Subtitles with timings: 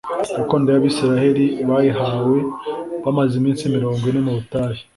[0.37, 2.37] Gakondo yabisiraheri bayihawe
[3.03, 4.81] bamaze iminsi mirongo ine mu butayu